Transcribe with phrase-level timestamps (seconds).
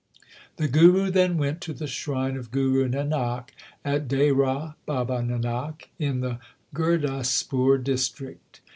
[0.55, 3.49] The Guru then went to the shrine of Guru Nanak
[3.85, 6.39] at Dehra Baba Nanak in the
[6.73, 8.61] Gurdaspur district.